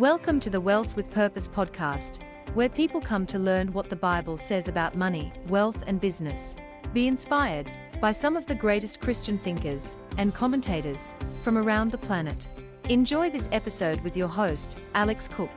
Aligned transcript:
Welcome 0.00 0.40
to 0.40 0.48
the 0.48 0.62
Wealth 0.62 0.96
with 0.96 1.10
Purpose 1.10 1.46
podcast, 1.46 2.20
where 2.54 2.70
people 2.70 3.02
come 3.02 3.26
to 3.26 3.38
learn 3.38 3.70
what 3.70 3.90
the 3.90 3.96
Bible 3.96 4.38
says 4.38 4.66
about 4.66 4.96
money, 4.96 5.30
wealth, 5.46 5.84
and 5.86 6.00
business. 6.00 6.56
Be 6.94 7.06
inspired 7.06 7.70
by 8.00 8.10
some 8.10 8.34
of 8.34 8.46
the 8.46 8.54
greatest 8.54 9.02
Christian 9.02 9.36
thinkers 9.36 9.98
and 10.16 10.34
commentators 10.34 11.12
from 11.42 11.58
around 11.58 11.92
the 11.92 11.98
planet. 11.98 12.48
Enjoy 12.88 13.28
this 13.28 13.50
episode 13.52 14.00
with 14.00 14.16
your 14.16 14.26
host, 14.26 14.78
Alex 14.94 15.28
Cook. 15.28 15.50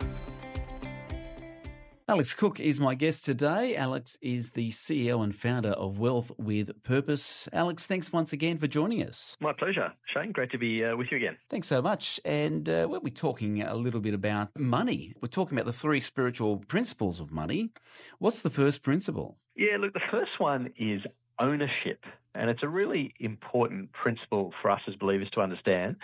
Alex 2.13 2.35
Cook 2.35 2.59
is 2.59 2.79
my 2.79 2.93
guest 2.93 3.25
today. 3.25 3.75
Alex 3.75 4.19
is 4.21 4.51
the 4.51 4.69
CEO 4.69 5.23
and 5.23 5.35
founder 5.35 5.71
of 5.71 5.97
Wealth 5.97 6.31
with 6.37 6.83
Purpose. 6.83 7.49
Alex, 7.51 7.87
thanks 7.87 8.13
once 8.13 8.31
again 8.31 8.59
for 8.59 8.67
joining 8.67 9.01
us. 9.01 9.35
My 9.41 9.51
pleasure, 9.51 9.91
Shane. 10.13 10.31
Great 10.31 10.51
to 10.51 10.59
be 10.59 10.85
uh, 10.85 10.95
with 10.95 11.07
you 11.09 11.17
again. 11.17 11.37
Thanks 11.49 11.67
so 11.67 11.81
much. 11.81 12.19
And 12.23 12.69
uh, 12.69 12.85
we'll 12.87 12.99
be 12.99 13.09
talking 13.09 13.63
a 13.63 13.73
little 13.73 13.99
bit 13.99 14.13
about 14.13 14.49
money. 14.55 15.15
We're 15.23 15.27
talking 15.27 15.57
about 15.57 15.65
the 15.65 15.73
three 15.73 15.99
spiritual 15.99 16.57
principles 16.67 17.19
of 17.19 17.31
money. 17.31 17.71
What's 18.19 18.43
the 18.43 18.51
first 18.51 18.83
principle? 18.83 19.39
Yeah, 19.55 19.77
look, 19.79 19.93
the 19.93 20.01
first 20.11 20.39
one 20.39 20.71
is 20.77 21.01
ownership. 21.39 22.05
And 22.35 22.49
it's 22.49 22.63
a 22.63 22.69
really 22.69 23.13
important 23.19 23.91
principle 23.91 24.51
for 24.59 24.71
us 24.71 24.83
as 24.87 24.95
believers 24.95 25.29
to 25.31 25.41
understand 25.41 25.97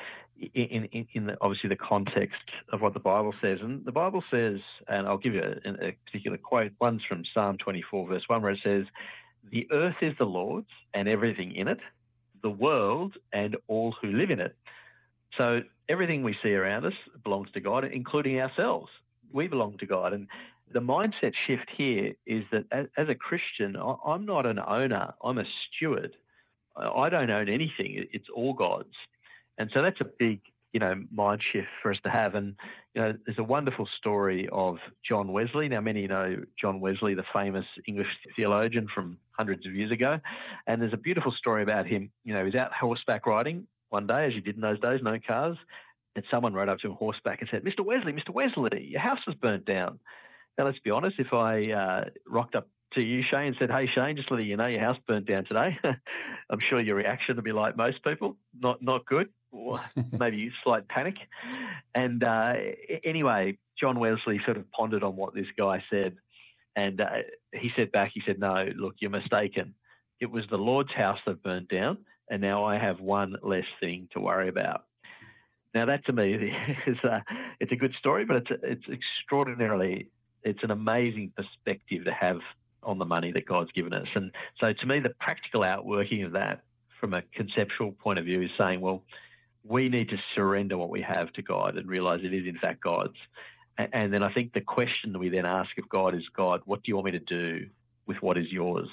in, 0.53 0.85
in, 0.85 1.07
in 1.13 1.25
the, 1.25 1.37
obviously 1.41 1.69
the 1.69 1.75
context 1.75 2.51
of 2.71 2.81
what 2.81 2.93
the 2.93 2.99
Bible 2.99 3.31
says. 3.31 3.61
And 3.61 3.85
the 3.85 3.91
Bible 3.91 4.21
says, 4.21 4.63
and 4.87 5.07
I'll 5.07 5.17
give 5.17 5.33
you 5.33 5.41
a, 5.41 5.87
a 5.87 5.97
particular 6.05 6.37
quote, 6.37 6.71
one's 6.79 7.03
from 7.03 7.25
Psalm 7.25 7.57
24, 7.57 8.07
verse 8.07 8.29
1, 8.29 8.41
where 8.41 8.51
it 8.51 8.59
says, 8.59 8.91
The 9.49 9.67
earth 9.71 10.01
is 10.01 10.17
the 10.17 10.25
Lord's 10.25 10.71
and 10.93 11.07
everything 11.07 11.55
in 11.55 11.67
it, 11.67 11.79
the 12.41 12.49
world 12.49 13.17
and 13.33 13.57
all 13.67 13.91
who 13.93 14.11
live 14.11 14.31
in 14.31 14.39
it. 14.39 14.55
So 15.37 15.63
everything 15.87 16.23
we 16.23 16.33
see 16.33 16.53
around 16.53 16.85
us 16.85 16.93
belongs 17.23 17.51
to 17.51 17.59
God, 17.59 17.85
including 17.85 18.39
ourselves. 18.39 18.91
We 19.31 19.47
belong 19.47 19.77
to 19.77 19.85
God. 19.85 20.13
And 20.13 20.27
the 20.71 20.81
mindset 20.81 21.33
shift 21.33 21.69
here 21.69 22.13
is 22.25 22.49
that 22.49 22.65
as, 22.71 22.87
as 22.97 23.09
a 23.09 23.15
Christian, 23.15 23.75
I'm 24.05 24.25
not 24.25 24.45
an 24.45 24.59
owner, 24.59 25.13
I'm 25.23 25.37
a 25.37 25.45
steward. 25.45 26.15
I 26.79 27.09
don't 27.09 27.29
own 27.29 27.49
anything, 27.49 28.07
it's 28.11 28.29
all 28.29 28.53
God's. 28.53 28.97
And 29.57 29.69
so 29.71 29.81
that's 29.81 30.01
a 30.01 30.05
big, 30.05 30.41
you 30.71 30.79
know, 30.79 31.03
mind 31.11 31.43
shift 31.43 31.69
for 31.81 31.91
us 31.91 31.99
to 32.01 32.09
have. 32.09 32.35
And, 32.35 32.55
you 32.95 33.01
know, 33.01 33.15
there's 33.25 33.39
a 33.39 33.43
wonderful 33.43 33.85
story 33.85 34.47
of 34.51 34.79
John 35.03 35.33
Wesley. 35.33 35.67
Now, 35.67 35.81
many 35.81 36.07
know 36.07 36.43
John 36.55 36.79
Wesley, 36.79 37.13
the 37.13 37.23
famous 37.23 37.77
English 37.85 38.19
theologian 38.35 38.87
from 38.87 39.17
hundreds 39.31 39.65
of 39.65 39.75
years 39.75 39.91
ago. 39.91 40.19
And 40.65 40.81
there's 40.81 40.93
a 40.93 40.97
beautiful 40.97 41.31
story 41.31 41.63
about 41.63 41.85
him. 41.87 42.11
You 42.23 42.33
know, 42.33 42.45
he's 42.45 42.55
out 42.55 42.73
horseback 42.73 43.27
riding 43.27 43.67
one 43.89 44.07
day, 44.07 44.25
as 44.25 44.35
you 44.35 44.41
did 44.41 44.55
in 44.55 44.61
those 44.61 44.79
days, 44.79 45.01
no 45.01 45.19
cars. 45.19 45.57
And 46.15 46.25
someone 46.25 46.53
rode 46.53 46.69
up 46.69 46.79
to 46.79 46.87
him 46.87 46.93
horseback 46.93 47.41
and 47.41 47.49
said, 47.49 47.63
Mr. 47.63 47.81
Wesley, 47.81 48.13
Mr. 48.13 48.29
Wesley, 48.29 48.85
your 48.85 49.01
house 49.01 49.27
is 49.27 49.35
burnt 49.35 49.65
down. 49.65 49.99
Now, 50.57 50.65
let's 50.65 50.79
be 50.79 50.91
honest, 50.91 51.19
if 51.19 51.33
I 51.33 51.71
uh, 51.71 52.05
rocked 52.27 52.55
up 52.55 52.67
to 52.91 53.01
you, 53.01 53.21
Shane, 53.21 53.47
and 53.47 53.55
said, 53.55 53.71
Hey, 53.71 53.85
Shane, 53.85 54.15
just 54.15 54.31
letting 54.31 54.47
you 54.47 54.57
know 54.57 54.67
your 54.67 54.79
house 54.79 54.97
burnt 55.05 55.25
down 55.25 55.45
today, 55.45 55.77
I'm 56.49 56.59
sure 56.59 56.79
your 56.79 56.95
reaction 56.95 57.35
would 57.35 57.45
be 57.45 57.51
like 57.51 57.77
most 57.77 58.03
people, 58.03 58.37
not, 58.57 58.81
not 58.81 59.05
good, 59.05 59.29
or 59.51 59.79
maybe 60.19 60.51
slight 60.63 60.87
panic. 60.87 61.27
And 61.93 62.23
uh, 62.23 62.55
anyway, 63.03 63.57
John 63.79 63.99
Wesley 63.99 64.39
sort 64.39 64.57
of 64.57 64.69
pondered 64.71 65.03
on 65.03 65.15
what 65.15 65.33
this 65.33 65.47
guy 65.57 65.83
said. 65.89 66.15
And 66.75 67.01
uh, 67.01 67.09
he 67.53 67.69
said 67.69 67.91
back, 67.91 68.11
he 68.13 68.21
said, 68.21 68.39
No, 68.39 68.69
look, 68.75 68.95
you're 68.99 69.11
mistaken. 69.11 69.75
It 70.19 70.31
was 70.31 70.47
the 70.47 70.57
Lord's 70.57 70.93
house 70.93 71.21
that 71.25 71.43
burnt 71.43 71.69
down, 71.69 71.99
and 72.29 72.41
now 72.41 72.65
I 72.65 72.77
have 72.77 72.99
one 72.99 73.35
less 73.41 73.65
thing 73.79 74.09
to 74.11 74.19
worry 74.19 74.49
about. 74.49 74.83
Now 75.73 75.85
that 75.85 76.05
to 76.05 76.13
me 76.13 76.33
is 76.87 77.03
a, 77.03 77.23
it's 77.59 77.71
a 77.71 77.77
good 77.77 77.95
story, 77.95 78.25
but 78.25 78.37
it's 78.37 78.51
it's 78.63 78.89
extraordinarily 78.89 80.09
it's 80.43 80.63
an 80.63 80.71
amazing 80.71 81.33
perspective 81.35 82.05
to 82.05 82.13
have 82.13 82.41
on 82.83 82.97
the 82.97 83.05
money 83.05 83.31
that 83.31 83.45
God's 83.45 83.71
given 83.71 83.93
us. 83.93 84.15
And 84.15 84.31
so 84.55 84.73
to 84.73 84.85
me, 84.85 84.99
the 84.99 85.09
practical 85.09 85.63
outworking 85.63 86.23
of 86.23 86.33
that 86.33 86.61
from 86.99 87.13
a 87.13 87.21
conceptual 87.33 87.91
point 87.91 88.19
of 88.19 88.25
view 88.25 88.41
is 88.41 88.53
saying, 88.53 88.81
well, 88.81 89.03
we 89.63 89.89
need 89.89 90.09
to 90.09 90.17
surrender 90.17 90.77
what 90.77 90.89
we 90.89 91.01
have 91.01 91.31
to 91.33 91.41
God 91.41 91.77
and 91.77 91.87
realize 91.87 92.23
it 92.23 92.33
is 92.33 92.47
in 92.47 92.57
fact 92.57 92.81
God's. 92.81 93.17
And 93.77 94.13
then 94.13 94.23
I 94.23 94.33
think 94.33 94.53
the 94.53 94.61
question 94.61 95.13
that 95.13 95.19
we 95.19 95.29
then 95.29 95.45
ask 95.45 95.77
of 95.77 95.87
God 95.87 96.13
is, 96.13 96.27
God, 96.27 96.61
what 96.65 96.83
do 96.83 96.91
you 96.91 96.95
want 96.95 97.05
me 97.05 97.11
to 97.11 97.19
do 97.19 97.67
with 98.05 98.21
what 98.21 98.37
is 98.37 98.51
yours? 98.51 98.89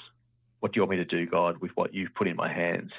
What 0.61 0.73
do 0.73 0.79
you 0.79 0.83
want 0.83 0.93
me 0.93 0.97
to 0.99 1.05
do, 1.05 1.27
God, 1.27 1.59
with 1.59 1.73
what 1.75 1.93
you've 1.93 2.15
put 2.15 2.29
in 2.29 2.37
my 2.37 2.49
hands? 2.49 2.93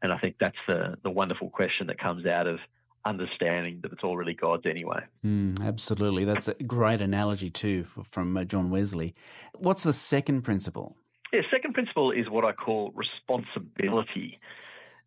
And 0.00 0.12
I 0.12 0.18
think 0.18 0.36
that's 0.38 0.64
the, 0.66 0.96
the 1.02 1.10
wonderful 1.10 1.50
question 1.50 1.88
that 1.88 1.98
comes 1.98 2.24
out 2.24 2.46
of 2.46 2.60
understanding 3.08 3.80
that 3.82 3.92
it's 3.92 4.04
all 4.04 4.16
really 4.16 4.34
God's 4.34 4.66
anyway. 4.66 5.02
Mm, 5.24 5.60
absolutely. 5.64 6.24
That's 6.24 6.48
a 6.48 6.54
great 6.54 7.00
analogy, 7.00 7.50
too, 7.50 7.84
from 8.04 8.36
uh, 8.36 8.44
John 8.44 8.70
Wesley. 8.70 9.14
What's 9.54 9.82
the 9.82 9.92
second 9.92 10.42
principle? 10.42 10.96
Yeah, 11.32 11.42
second 11.50 11.74
principle 11.74 12.10
is 12.10 12.28
what 12.30 12.44
I 12.44 12.52
call 12.52 12.92
responsibility. 12.94 14.38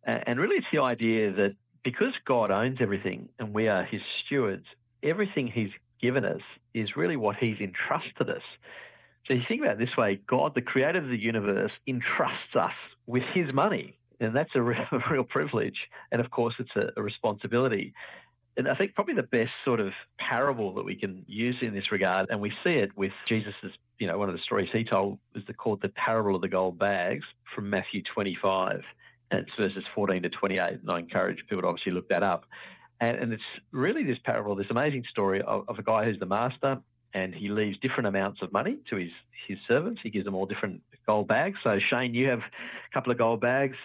And 0.04 0.38
really, 0.38 0.56
it's 0.56 0.70
the 0.72 0.82
idea 0.82 1.32
that 1.32 1.56
because 1.82 2.14
God 2.24 2.50
owns 2.50 2.80
everything 2.80 3.28
and 3.38 3.54
we 3.54 3.68
are 3.68 3.84
his 3.84 4.04
stewards, 4.04 4.66
everything 5.02 5.46
he's 5.48 5.72
given 6.00 6.24
us 6.24 6.44
is 6.74 6.96
really 6.96 7.16
what 7.16 7.36
he's 7.36 7.60
entrusted 7.60 8.28
us. 8.28 8.58
So 9.26 9.34
you 9.34 9.40
think 9.40 9.62
about 9.62 9.74
it 9.74 9.78
this 9.78 9.96
way 9.96 10.20
God, 10.26 10.54
the 10.54 10.62
creator 10.62 10.98
of 10.98 11.08
the 11.08 11.20
universe, 11.20 11.80
entrusts 11.86 12.56
us 12.56 12.74
with 13.06 13.22
his 13.24 13.52
money. 13.52 13.98
And 14.22 14.34
that's 14.34 14.56
a 14.56 14.62
real, 14.62 14.86
a 14.92 14.98
real 15.10 15.24
privilege. 15.24 15.90
And 16.10 16.20
of 16.20 16.30
course, 16.30 16.60
it's 16.60 16.76
a, 16.76 16.90
a 16.96 17.02
responsibility. 17.02 17.94
And 18.56 18.68
I 18.68 18.74
think 18.74 18.94
probably 18.94 19.14
the 19.14 19.22
best 19.22 19.62
sort 19.62 19.80
of 19.80 19.94
parable 20.18 20.74
that 20.74 20.84
we 20.84 20.94
can 20.94 21.24
use 21.26 21.62
in 21.62 21.74
this 21.74 21.90
regard, 21.90 22.28
and 22.30 22.40
we 22.40 22.52
see 22.62 22.74
it 22.74 22.94
with 22.96 23.14
Jesus's, 23.24 23.72
you 23.98 24.06
know, 24.06 24.18
one 24.18 24.28
of 24.28 24.34
the 24.34 24.40
stories 24.40 24.70
he 24.70 24.84
told 24.84 25.18
is 25.34 25.44
the, 25.46 25.54
called 25.54 25.80
the 25.80 25.88
parable 25.88 26.36
of 26.36 26.42
the 26.42 26.48
gold 26.48 26.78
bags 26.78 27.24
from 27.44 27.70
Matthew 27.70 28.02
25. 28.02 28.84
And 29.30 29.40
it's 29.40 29.54
verses 29.54 29.86
14 29.86 30.22
to 30.24 30.28
28. 30.28 30.80
And 30.82 30.90
I 30.90 30.98
encourage 30.98 31.46
people 31.46 31.62
to 31.62 31.68
obviously 31.68 31.92
look 31.92 32.10
that 32.10 32.22
up. 32.22 32.44
And, 33.00 33.16
and 33.16 33.32
it's 33.32 33.48
really 33.70 34.04
this 34.04 34.18
parable, 34.18 34.54
this 34.54 34.70
amazing 34.70 35.04
story 35.04 35.40
of, 35.40 35.64
of 35.68 35.78
a 35.78 35.82
guy 35.82 36.04
who's 36.04 36.18
the 36.18 36.26
master 36.26 36.78
and 37.14 37.34
he 37.34 37.48
leaves 37.48 37.78
different 37.78 38.06
amounts 38.06 38.42
of 38.42 38.52
money 38.52 38.78
to 38.86 38.96
his, 38.96 39.12
his 39.46 39.60
servants. 39.60 40.02
He 40.02 40.10
gives 40.10 40.24
them 40.24 40.34
all 40.34 40.46
different 40.46 40.82
gold 41.06 41.28
bags. 41.28 41.60
So, 41.62 41.78
Shane, 41.78 42.14
you 42.14 42.28
have 42.28 42.40
a 42.40 42.92
couple 42.92 43.12
of 43.12 43.18
gold 43.18 43.40
bags. 43.40 43.76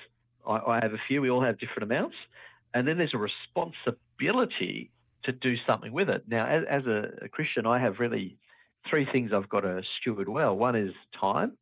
I, 0.48 0.78
I 0.78 0.80
have 0.82 0.94
a 0.94 0.98
few. 0.98 1.22
We 1.22 1.30
all 1.30 1.42
have 1.42 1.58
different 1.58 1.92
amounts. 1.92 2.28
And 2.74 2.88
then 2.88 2.98
there's 2.98 3.14
a 3.14 3.18
responsibility 3.18 4.92
to 5.24 5.32
do 5.32 5.58
something 5.58 5.92
with 5.92 6.10
it. 6.10 6.24
Now, 6.28 6.46
as, 6.46 6.64
as 6.70 6.88
a, 6.88 7.10
a, 7.24 7.30
Christian, 7.30 7.66
I 7.66 7.80
have 7.80 8.00
really 8.00 8.38
three 8.88 9.06
things 9.06 9.34
I've 9.34 9.50
got 9.50 9.62
to 9.62 9.84
steward 9.84 10.30
well. 10.30 10.56
One 10.56 10.76
is 10.76 10.94
time. 11.14 11.58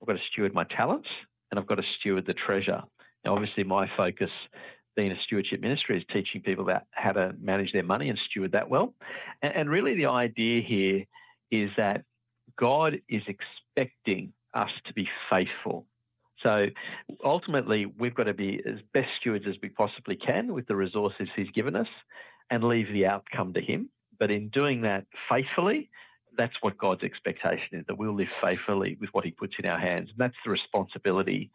I've 0.00 0.06
got 0.06 0.16
to 0.16 0.22
steward 0.22 0.54
my 0.54 0.64
talents, 0.64 1.08
and 1.50 1.58
I've 1.58 1.66
got 1.66 1.76
to 1.76 1.82
steward 1.82 2.26
the 2.26 2.34
treasure. 2.34 2.82
Now, 3.24 3.34
obviously, 3.34 3.64
my 3.64 3.86
focus 3.86 4.48
being 4.96 5.10
a 5.10 5.18
stewardship 5.18 5.60
ministry 5.60 5.96
is 5.96 6.04
teaching 6.04 6.40
people 6.40 6.64
about 6.64 6.82
how 6.92 7.12
to 7.12 7.34
manage 7.40 7.72
their 7.72 7.82
money 7.82 8.08
and 8.08 8.18
steward 8.18 8.52
that 8.52 8.68
well. 8.68 8.94
And, 9.42 9.54
and 9.54 9.70
really, 9.70 9.94
the 9.94 10.06
idea 10.06 10.62
here 10.62 11.04
is 11.50 11.70
that 11.76 12.04
God 12.56 13.00
is 13.08 13.24
expecting 13.26 14.32
us 14.52 14.80
to 14.82 14.92
be 14.92 15.08
faithful 15.28 15.86
so 16.38 16.68
ultimately, 17.24 17.86
we've 17.86 18.14
got 18.14 18.24
to 18.24 18.34
be 18.34 18.60
as 18.66 18.80
best 18.92 19.14
stewards 19.14 19.46
as 19.46 19.58
we 19.62 19.68
possibly 19.68 20.16
can 20.16 20.52
with 20.52 20.66
the 20.66 20.76
resources 20.76 21.32
He's 21.32 21.50
given 21.50 21.76
us 21.76 21.88
and 22.50 22.64
leave 22.64 22.92
the 22.92 23.06
outcome 23.06 23.52
to 23.54 23.60
Him. 23.60 23.90
But 24.18 24.30
in 24.30 24.48
doing 24.48 24.82
that 24.82 25.06
faithfully, 25.28 25.90
that's 26.36 26.62
what 26.62 26.78
God's 26.78 27.04
expectation 27.04 27.78
is 27.78 27.86
that 27.86 27.98
we'll 27.98 28.14
live 28.14 28.28
faithfully 28.28 28.96
with 29.00 29.10
what 29.10 29.24
He 29.24 29.30
puts 29.30 29.58
in 29.58 29.66
our 29.66 29.78
hands. 29.78 30.10
And 30.10 30.18
that's 30.18 30.36
the 30.44 30.50
responsibility 30.50 31.50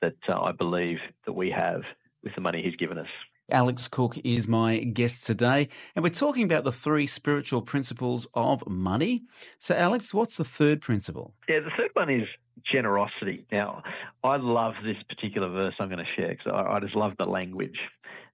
that 0.00 0.16
uh, 0.28 0.40
I 0.40 0.52
believe 0.52 1.00
that 1.26 1.32
we 1.32 1.50
have 1.50 1.82
with 2.24 2.34
the 2.34 2.40
money 2.40 2.62
He's 2.62 2.76
given 2.76 2.98
us. 2.98 3.08
Alex 3.52 3.86
Cook 3.86 4.16
is 4.24 4.48
my 4.48 4.78
guest 4.78 5.26
today, 5.26 5.68
and 5.94 6.02
we're 6.02 6.08
talking 6.08 6.44
about 6.44 6.64
the 6.64 6.72
three 6.72 7.06
spiritual 7.06 7.60
principles 7.60 8.26
of 8.32 8.66
money. 8.66 9.22
So, 9.58 9.74
Alex, 9.74 10.14
what's 10.14 10.38
the 10.38 10.44
third 10.44 10.80
principle? 10.80 11.34
Yeah, 11.48 11.60
the 11.60 11.70
third 11.76 11.90
one 11.92 12.08
is 12.08 12.26
generosity. 12.64 13.46
Now, 13.52 13.82
I 14.24 14.36
love 14.36 14.76
this 14.82 15.02
particular 15.02 15.48
verse 15.48 15.76
I'm 15.78 15.88
going 15.88 16.04
to 16.04 16.10
share 16.10 16.30
because 16.30 16.46
I, 16.46 16.76
I 16.76 16.80
just 16.80 16.96
love 16.96 17.14
the 17.18 17.26
language. 17.26 17.78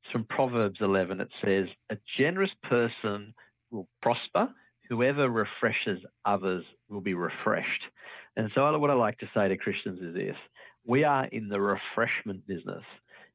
It's 0.05 0.13
from 0.13 0.25
Proverbs 0.25 0.81
11. 0.81 1.21
It 1.21 1.33
says, 1.35 1.69
A 1.91 1.99
generous 2.07 2.55
person 2.55 3.35
will 3.71 3.89
prosper. 4.01 4.51
Whoever 4.89 5.29
refreshes 5.29 6.05
others 6.25 6.65
will 6.89 7.01
be 7.01 7.15
refreshed. 7.15 7.89
And 8.37 8.51
so, 8.53 8.79
what 8.79 8.91
I 8.91 8.95
like 8.95 9.19
to 9.19 9.27
say 9.27 9.49
to 9.49 9.57
Christians 9.57 10.01
is 10.01 10.15
this 10.15 10.37
we 10.87 11.03
are 11.03 11.25
in 11.25 11.49
the 11.49 11.61
refreshment 11.61 12.47
business. 12.47 12.85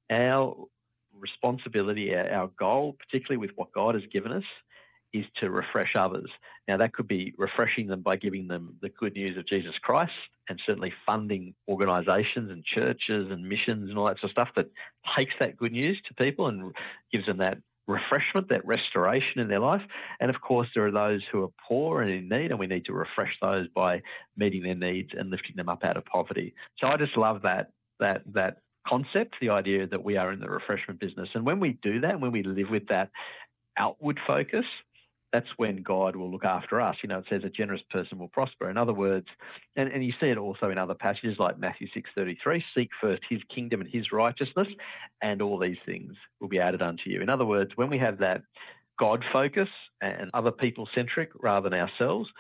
Our 0.10 0.68
responsibility, 1.18 2.16
our, 2.16 2.50
goal, 2.60 2.94
particularly 2.94 3.38
with 3.38 3.56
what 3.56 3.72
God 3.72 3.96
has 3.96 4.06
given 4.08 4.32
us, 4.32 4.46
is 5.14 5.26
to 5.36 5.52
refresh 5.52 5.96
others. 5.96 6.32
Now, 6.68 6.78
that 6.78 6.94
could 6.94 7.08
be 7.08 7.34
refreshing 7.38 7.88
them 7.88 8.02
by 8.02 8.16
giving 8.18 8.48
them 8.48 8.78
the 8.82 8.90
good 8.90 9.14
news 9.14 9.38
of 9.38 9.46
Jesus 9.46 9.78
Christ 9.78 10.18
and 10.50 10.60
certainly 10.60 10.92
funding 11.06 11.54
organizations 11.68 12.50
and 12.50 12.64
churches 12.64 13.30
and 13.30 13.48
missions 13.48 13.90
and 13.90 13.98
all 13.98 14.08
that 14.08 14.18
sort 14.20 14.26
of 14.26 14.32
stuff 14.32 14.54
that 14.56 14.72
takes 15.16 15.38
that 15.38 15.56
good 15.56 15.72
news 15.72 16.02
to 16.02 16.14
people 16.16 16.48
and 16.48 16.74
gives 17.12 17.28
them 17.28 17.38
that 17.38 17.60
refreshment, 17.88 18.50
that 18.50 18.66
restoration 18.66 19.42
in 19.42 19.48
their 19.48 19.60
life. 19.60 19.86
And 20.20 20.30
of 20.30 20.42
course, 20.42 20.74
there 20.74 20.86
are 20.86 20.92
those 20.92 21.26
who 21.26 21.44
are 21.44 21.52
poor 21.68 22.02
and 22.02 22.12
in 22.12 22.30
need, 22.30 22.52
and 22.52 22.60
we 22.60 22.68
need 22.68 22.86
to 22.86 22.94
refresh 22.94 23.40
those 23.40 23.68
by 23.68 24.02
meeting 24.36 24.64
their 24.64 24.76
needs 24.76 25.14
and 25.14 25.30
lifting 25.30 25.56
them 25.56 25.70
up 25.70 25.84
out 25.84 25.98
of 25.98 26.06
poverty. 26.06 26.56
So 26.78 26.88
I 26.88 26.98
just 26.98 27.18
love 27.18 27.44
that 27.44 27.72
that 28.00 28.24
that 28.34 28.58
concept, 28.88 29.40
the 29.40 29.50
idea 29.50 29.88
that 29.88 30.04
we 30.04 30.18
are 30.18 30.32
in 30.32 30.40
the 30.40 30.50
refreshment 30.50 31.00
business. 31.00 31.36
And 31.36 31.46
when 31.46 31.60
we 31.60 31.74
do 31.74 32.02
that, 32.02 32.20
when 32.20 32.32
we 32.32 32.44
live 32.44 32.70
with 32.70 32.88
that 32.88 33.12
outward 33.78 34.20
focus, 34.20 34.74
that's 35.34 35.50
when 35.58 35.78
God 35.78 36.16
will 36.16 36.32
look 36.32 36.46
after 36.46 36.80
us. 36.80 36.98
You 37.02 37.10
know, 37.10 37.18
it 37.18 37.26
says 37.28 37.44
a 37.44 37.50
generous 37.50 37.82
person 37.82 38.20
will 38.20 38.28
prosper. 38.28 38.70
In 38.70 38.78
other 38.78 38.94
words, 38.94 39.32
and, 39.76 39.92
and 39.92 40.06
you 40.06 40.12
see 40.12 40.28
it 40.30 40.38
also 40.38 40.70
in 40.70 40.78
other 40.78 40.94
passages 40.94 41.40
like 41.40 41.58
Matthew 41.58 41.88
6.33, 41.88 42.64
seek 42.64 42.92
first 43.02 43.26
his 43.26 43.44
kingdom 43.46 43.82
and 43.82 43.90
his 43.90 44.12
righteousness, 44.12 44.68
and 45.22 45.42
all 45.42 45.58
these 45.58 45.82
things 45.82 46.16
will 46.40 46.50
be 46.50 46.60
added 46.60 46.84
unto 46.84 47.10
you. 47.10 47.22
In 47.22 47.30
other 47.30 47.46
words, 47.46 47.76
when 47.76 47.90
we 47.90 47.98
have 47.98 48.20
that 48.20 48.44
God 49.00 49.26
focus 49.26 49.90
and 50.02 50.30
other 50.36 50.52
people 50.52 50.86
centric 50.86 51.32
rather 51.36 51.68
than 51.68 51.80
ourselves, 51.80 52.32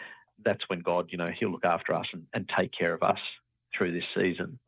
that's 0.43 0.69
when 0.69 0.81
God, 0.81 1.07
you 1.11 1.17
know, 1.17 1.29
he'll 1.29 1.51
look 1.51 1.65
after 1.65 1.95
us 1.95 2.13
and, 2.13 2.27
and 2.33 2.47
take 2.47 2.71
care 2.71 2.93
of 2.93 3.01
us 3.01 3.37
through 3.73 3.91
this 3.91 4.07
season. 4.07 4.59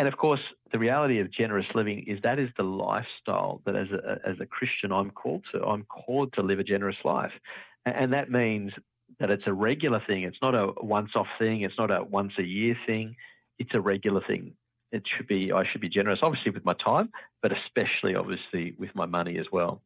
And 0.00 0.08
of 0.08 0.16
course, 0.16 0.54
the 0.72 0.78
reality 0.78 1.18
of 1.18 1.28
generous 1.28 1.74
living 1.74 2.04
is 2.06 2.22
that 2.22 2.38
is 2.38 2.48
the 2.56 2.62
lifestyle 2.62 3.60
that 3.66 3.76
as 3.76 3.92
a, 3.92 4.18
as 4.24 4.40
a 4.40 4.46
Christian 4.46 4.92
I'm 4.92 5.10
called 5.10 5.44
to. 5.50 5.62
I'm 5.62 5.84
called 5.84 6.32
to 6.32 6.42
live 6.42 6.58
a 6.58 6.64
generous 6.64 7.04
life. 7.04 7.38
And 7.84 8.14
that 8.14 8.30
means 8.30 8.72
that 9.18 9.30
it's 9.30 9.46
a 9.46 9.52
regular 9.52 10.00
thing. 10.00 10.22
It's 10.22 10.40
not 10.40 10.54
a 10.54 10.72
once 10.80 11.16
off 11.16 11.36
thing. 11.36 11.60
It's 11.60 11.76
not 11.76 11.90
a 11.90 12.02
once 12.02 12.38
a 12.38 12.48
year 12.48 12.74
thing. 12.74 13.16
It's 13.58 13.74
a 13.74 13.80
regular 13.82 14.22
thing. 14.22 14.54
It 14.90 15.06
should 15.06 15.26
be, 15.26 15.52
I 15.52 15.64
should 15.64 15.82
be 15.82 15.90
generous, 15.90 16.22
obviously 16.22 16.50
with 16.50 16.64
my 16.64 16.72
time, 16.72 17.10
but 17.42 17.52
especially 17.52 18.14
obviously 18.14 18.74
with 18.78 18.94
my 18.94 19.04
money 19.04 19.36
as 19.36 19.52
well. 19.52 19.82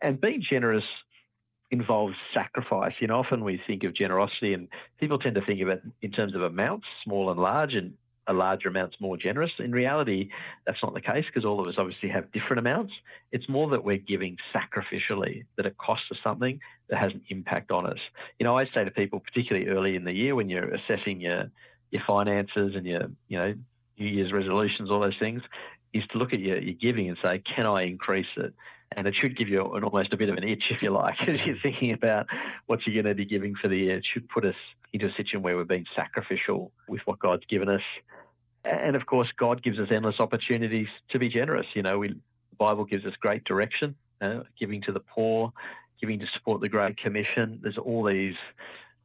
And 0.00 0.18
being 0.18 0.40
generous 0.40 1.04
involves 1.70 2.18
sacrifice. 2.18 3.02
You 3.02 3.08
know, 3.08 3.18
often 3.18 3.44
we 3.44 3.58
think 3.58 3.84
of 3.84 3.92
generosity 3.92 4.54
and 4.54 4.68
people 4.98 5.18
tend 5.18 5.34
to 5.34 5.42
think 5.42 5.60
of 5.60 5.68
it 5.68 5.82
in 6.00 6.12
terms 6.12 6.34
of 6.34 6.40
amounts, 6.40 6.88
small 6.88 7.30
and 7.30 7.38
large. 7.38 7.74
And 7.74 7.92
a 8.30 8.32
larger 8.32 8.68
amount's 8.68 9.00
more 9.00 9.16
generous. 9.16 9.58
In 9.58 9.72
reality, 9.72 10.30
that's 10.66 10.82
not 10.82 10.94
the 10.94 11.00
case 11.00 11.26
because 11.26 11.44
all 11.44 11.60
of 11.60 11.66
us 11.66 11.78
obviously 11.78 12.08
have 12.10 12.30
different 12.32 12.60
amounts. 12.60 13.00
It's 13.32 13.48
more 13.48 13.68
that 13.70 13.84
we're 13.84 13.98
giving 13.98 14.36
sacrificially, 14.36 15.44
that 15.56 15.66
it 15.66 15.76
costs 15.76 16.10
us 16.12 16.20
something 16.20 16.60
that 16.88 16.98
has 16.98 17.12
an 17.12 17.22
impact 17.28 17.72
on 17.72 17.86
us. 17.86 18.08
You 18.38 18.44
know, 18.44 18.56
I 18.56 18.64
say 18.64 18.84
to 18.84 18.90
people, 18.90 19.20
particularly 19.20 19.68
early 19.68 19.96
in 19.96 20.04
the 20.04 20.12
year 20.12 20.34
when 20.34 20.48
you're 20.48 20.70
assessing 20.70 21.20
your 21.20 21.50
your 21.90 22.02
finances 22.02 22.76
and 22.76 22.86
your, 22.86 23.10
you 23.26 23.36
know, 23.36 23.54
New 23.98 24.06
Year's 24.06 24.32
resolutions, 24.32 24.90
all 24.90 25.00
those 25.00 25.18
things, 25.18 25.42
is 25.92 26.06
to 26.08 26.18
look 26.18 26.32
at 26.32 26.40
your, 26.40 26.58
your 26.58 26.74
giving 26.74 27.08
and 27.08 27.18
say, 27.18 27.38
can 27.40 27.66
I 27.66 27.82
increase 27.82 28.36
it? 28.36 28.54
And 28.92 29.06
it 29.06 29.14
should 29.14 29.36
give 29.36 29.48
you 29.48 29.72
an, 29.74 29.84
almost 29.84 30.14
a 30.14 30.16
bit 30.16 30.28
of 30.28 30.36
an 30.36 30.44
itch, 30.44 30.70
if 30.70 30.82
you 30.82 30.90
like, 30.90 31.28
as 31.28 31.44
you're 31.44 31.56
thinking 31.56 31.92
about 31.92 32.26
what 32.66 32.86
you're 32.86 32.94
going 32.94 33.10
to 33.10 33.14
be 33.14 33.24
giving 33.24 33.54
for 33.54 33.68
the 33.68 33.78
year. 33.78 33.96
It 33.96 34.04
should 34.04 34.28
put 34.28 34.44
us 34.44 34.74
into 34.92 35.06
a 35.06 35.10
situation 35.10 35.42
where 35.42 35.56
we're 35.56 35.64
being 35.64 35.86
sacrificial 35.86 36.72
with 36.88 37.06
what 37.06 37.18
God's 37.18 37.46
given 37.46 37.68
us. 37.68 37.84
And 38.64 38.94
of 38.94 39.06
course, 39.06 39.32
God 39.32 39.62
gives 39.62 39.80
us 39.80 39.90
endless 39.90 40.20
opportunities 40.20 40.90
to 41.08 41.18
be 41.18 41.28
generous. 41.28 41.74
You 41.74 41.82
know, 41.82 41.98
we, 41.98 42.08
the 42.08 42.56
Bible 42.58 42.84
gives 42.84 43.06
us 43.06 43.16
great 43.16 43.44
direction, 43.44 43.94
uh, 44.20 44.40
giving 44.58 44.80
to 44.82 44.92
the 44.92 45.00
poor, 45.00 45.52
giving 46.00 46.18
to 46.20 46.26
support 46.26 46.60
the 46.60 46.68
Great 46.68 46.96
Commission. 46.96 47.58
There's 47.62 47.78
all 47.78 48.04
these 48.04 48.38